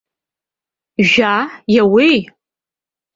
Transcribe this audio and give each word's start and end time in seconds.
Жәаа, 1.11 1.41
иауеи?! 1.73 2.17